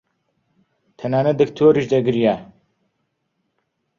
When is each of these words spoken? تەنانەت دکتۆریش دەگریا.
تەنانەت 1.01 1.37
دکتۆریش 1.41 1.85
دەگریا. 1.93 2.35